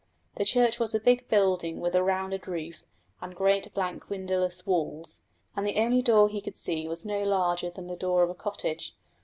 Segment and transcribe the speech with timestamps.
[0.33, 2.81] The church was a big building with a rounded roof,
[3.21, 7.69] and great blank windowless walls, and the only door he could see was no larger
[7.69, 8.95] than the door of a cottage.